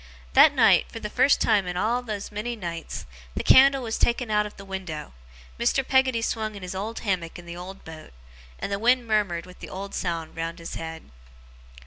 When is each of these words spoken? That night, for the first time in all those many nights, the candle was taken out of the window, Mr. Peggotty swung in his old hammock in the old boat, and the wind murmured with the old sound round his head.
That 0.33 0.55
night, 0.55 0.91
for 0.91 0.99
the 0.99 1.11
first 1.11 1.39
time 1.39 1.67
in 1.67 1.77
all 1.77 2.01
those 2.01 2.31
many 2.31 2.55
nights, 2.55 3.05
the 3.35 3.43
candle 3.43 3.83
was 3.83 3.99
taken 3.99 4.31
out 4.31 4.47
of 4.47 4.57
the 4.57 4.65
window, 4.65 5.13
Mr. 5.59 5.87
Peggotty 5.87 6.23
swung 6.23 6.55
in 6.55 6.63
his 6.63 6.73
old 6.73 7.01
hammock 7.01 7.37
in 7.37 7.45
the 7.45 7.55
old 7.55 7.85
boat, 7.85 8.11
and 8.57 8.71
the 8.71 8.79
wind 8.79 9.05
murmured 9.05 9.45
with 9.45 9.59
the 9.59 9.69
old 9.69 9.93
sound 9.93 10.35
round 10.35 10.57
his 10.57 10.73
head. 10.73 11.11